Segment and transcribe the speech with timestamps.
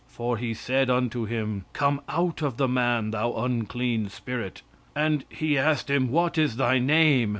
[0.07, 4.63] "(For he said unto him, Come out of the man, thou unclean spirit.)
[4.95, 7.29] "And he asked him, What is thy name?